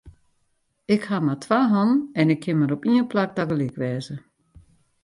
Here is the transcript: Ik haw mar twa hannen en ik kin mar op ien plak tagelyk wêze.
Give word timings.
Ik 0.95 1.01
haw 1.09 1.23
mar 1.25 1.39
twa 1.43 1.59
hannen 1.73 2.05
en 2.19 2.27
ik 2.33 2.39
kin 2.43 2.59
mar 2.59 2.71
op 2.77 2.83
ien 2.89 3.09
plak 3.11 3.31
tagelyk 3.35 3.75
wêze. 3.81 4.15